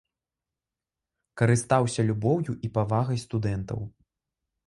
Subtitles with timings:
[1.41, 3.79] Карыстаўся любоўю і павагай студэнтаў.